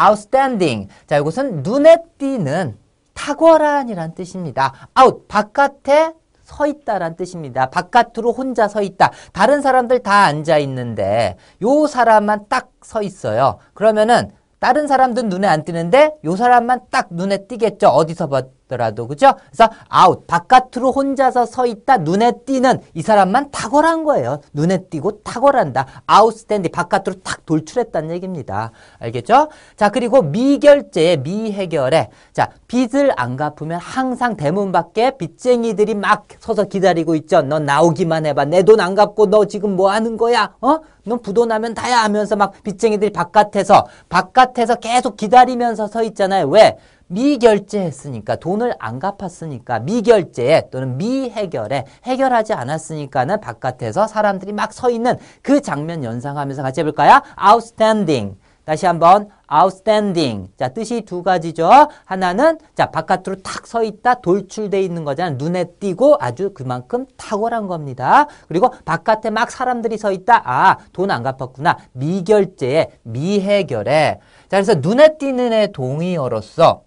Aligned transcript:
outstanding. 0.00 0.88
자, 1.06 1.18
이것은 1.18 1.62
눈에 1.62 1.98
띄는 2.18 2.76
탁월한이란 3.14 4.14
뜻입니다. 4.14 4.72
out 5.00 5.26
바깥에 5.28 6.14
서 6.42 6.66
있다란 6.66 7.14
뜻입니다. 7.16 7.70
바깥으로 7.70 8.32
혼자 8.32 8.66
서 8.66 8.82
있다. 8.82 9.12
다른 9.32 9.60
사람들 9.60 10.00
다 10.00 10.24
앉아 10.24 10.58
있는데 10.58 11.36
요 11.62 11.86
사람만 11.86 12.46
딱 12.48 12.70
서 12.82 13.02
있어요. 13.02 13.58
그러면은 13.74 14.30
다른 14.58 14.86
사람들은 14.86 15.28
눈에 15.28 15.46
안 15.46 15.64
띄는데 15.64 16.16
요 16.24 16.36
사람만 16.36 16.80
딱 16.90 17.08
눈에 17.10 17.46
띄겠죠. 17.46 17.88
어디서 17.88 18.28
봤 18.28 18.46
더라도 18.70 19.06
그죠? 19.08 19.34
그래서 19.50 19.70
out 20.06 20.26
바깥으로 20.26 20.92
혼자서 20.92 21.44
서 21.46 21.66
있다 21.66 21.98
눈에 21.98 22.32
띄는 22.46 22.80
이 22.94 23.02
사람만 23.02 23.50
탁월한 23.50 24.04
거예요. 24.04 24.40
눈에 24.52 24.84
띄고 24.84 25.22
탁월한다. 25.22 25.86
outstanding 26.10 26.70
바깥으로 26.72 27.20
탁 27.22 27.44
돌출했다는 27.44 28.10
얘기입니다. 28.12 28.70
알겠죠? 29.00 29.48
자 29.76 29.88
그리고 29.90 30.22
미결제의 30.22 31.18
미해결에 31.18 32.08
자 32.32 32.48
빚을 32.68 33.12
안 33.16 33.36
갚으면 33.36 33.80
항상 33.80 34.36
대문 34.36 34.70
밖에 34.72 35.16
빚쟁이들이 35.18 35.94
막 35.94 36.26
서서 36.38 36.64
기다리고 36.64 37.14
있죠. 37.16 37.42
너 37.42 37.58
나오기만 37.58 38.24
해봐. 38.26 38.44
내 38.46 38.62
돈 38.62 38.78
안 38.80 38.94
갚고 38.94 39.26
너 39.26 39.46
지금 39.46 39.74
뭐 39.74 39.90
하는 39.90 40.16
거야? 40.16 40.54
어? 40.60 40.78
넌 41.04 41.18
부도나면 41.20 41.74
다야 41.74 42.04
하면서 42.04 42.36
막 42.36 42.52
빚쟁이들이 42.62 43.10
바깥에서 43.10 43.86
바깥에서 44.08 44.76
계속 44.76 45.16
기다리면서 45.16 45.88
서 45.88 46.02
있잖아요. 46.04 46.46
왜? 46.48 46.76
미결제했으니까 47.10 48.36
돈을 48.36 48.74
안 48.78 48.98
갚았으니까 48.98 49.80
미결제 49.80 50.68
또는 50.70 50.96
미해결에 50.96 51.84
해결하지 52.04 52.52
않았으니까는 52.54 53.40
바깥에서 53.40 54.06
사람들이 54.06 54.52
막 54.52 54.72
서 54.72 54.88
있는 54.88 55.18
그 55.42 55.60
장면 55.60 56.04
연상하면서 56.04 56.62
같이 56.62 56.80
해볼까요? 56.80 57.20
outstanding 57.44 58.36
다시 58.64 58.86
한번 58.86 59.28
outstanding. 59.52 60.48
자, 60.56 60.68
뜻이 60.68 61.00
두 61.00 61.24
가지죠. 61.24 61.68
하나는 62.04 62.56
자, 62.76 62.92
바깥으로 62.92 63.42
탁 63.42 63.66
서 63.66 63.82
있다 63.82 64.20
돌출돼 64.20 64.80
있는 64.80 65.02
거잖아요. 65.04 65.36
눈에 65.38 65.64
띄고 65.80 66.18
아주 66.20 66.52
그만큼 66.54 67.06
탁월한 67.16 67.66
겁니다. 67.66 68.26
그리고 68.46 68.70
바깥에 68.84 69.30
막 69.30 69.50
사람들이 69.50 69.98
서 69.98 70.12
있다. 70.12 70.42
아, 70.44 70.76
돈 70.92 71.10
안 71.10 71.24
갚았구나. 71.24 71.78
미결제에 71.92 72.90
미해결에. 73.02 74.20
자, 74.48 74.48
그래서 74.48 74.74
눈에 74.76 75.18
띄는 75.18 75.52
애 75.52 75.72
동의어로서 75.72 76.82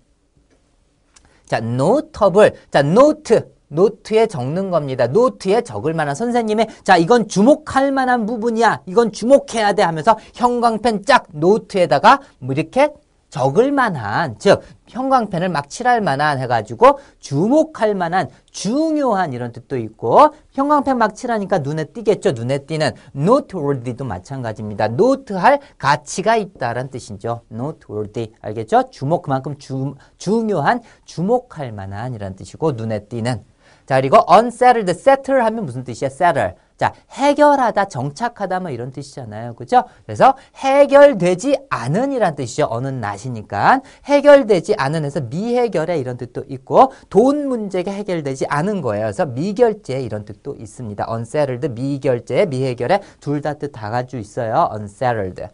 자, 1.53 1.59
notable 1.59 2.53
자, 2.71 2.81
노트 2.81 3.53
노트에 3.67 4.25
적는 4.25 4.71
겁니다. 4.71 5.05
노트에 5.05 5.61
적을 5.61 5.93
만한 5.93 6.15
선생님의 6.15 6.67
자 6.83 6.97
이건 6.97 7.27
주목할 7.27 7.91
만한 7.91 8.25
부분이야. 8.25 8.81
이건 8.85 9.11
주목해야 9.11 9.73
돼 9.73 9.83
하면서 9.83 10.17
형광펜 10.33 11.05
짝 11.05 11.27
노트에다가 11.31 12.19
뭐 12.39 12.53
이렇게 12.53 12.91
적을 13.33 13.71
만한 13.71 14.35
즉 14.37 14.61
형광펜을 14.87 15.49
막 15.49 15.67
칠할 15.67 16.01
만한 16.01 16.37
해가지고 16.37 16.99
주목할 17.19 17.95
만한 17.95 18.29
중요한 18.51 19.33
이런 19.33 19.51
뜻도 19.51 19.75
있고 19.77 20.35
형광펜 20.51 20.99
막 20.99 21.15
칠하니까 21.15 21.57
눈에 21.59 21.85
띄겠죠. 21.85 22.33
눈에 22.33 22.59
띄는 22.59 22.91
noteworthy도 23.15 24.05
마찬가지입니다. 24.05 24.89
노트할 24.89 25.61
가치가 25.79 26.35
있다라는 26.35 26.91
뜻이죠. 26.91 27.41
noteworthy 27.51 28.33
알겠죠? 28.39 28.91
주목 28.91 29.23
그만큼 29.23 29.57
주, 29.57 29.95
중요한 30.19 30.81
주목할 31.05 31.71
만한 31.71 32.13
이런 32.13 32.35
뜻이고 32.35 32.73
눈에 32.73 33.05
띄는 33.05 33.43
자, 33.87 33.99
그리고 33.99 34.17
unsettled, 34.31 34.91
settle 34.91 35.43
하면 35.43 35.65
무슨 35.65 35.83
뜻이야? 35.83 36.07
settle. 36.07 36.53
자, 36.83 36.91
해결하다, 37.11 37.85
정착하다 37.85 38.59
뭐 38.59 38.69
이런 38.69 38.91
뜻이잖아요. 38.91 39.53
그죠? 39.53 39.85
그래서 40.05 40.35
해결되지 40.57 41.57
않은 41.69 42.11
이란 42.11 42.35
뜻이죠. 42.35 42.67
어느 42.69 42.89
낫이니까. 42.89 43.79
해결되지 44.03 44.75
않은 44.77 45.05
해서 45.05 45.21
미해결의 45.21 45.97
이런 45.97 46.17
뜻도 46.17 46.43
있고 46.49 46.91
돈 47.09 47.47
문제가 47.47 47.89
해결되지 47.89 48.47
않은 48.49 48.81
거예요. 48.81 49.05
그래서 49.05 49.25
미결제 49.25 50.01
이런 50.01 50.25
뜻도 50.25 50.57
있습니다. 50.59 51.07
unsettled, 51.09 51.69
미결제, 51.69 52.47
미해결의 52.47 52.99
둘다 53.21 53.53
뜻 53.53 53.71
다 53.71 53.89
가지고 53.89 54.19
있어요. 54.19 54.69
unsettled. 54.73 55.47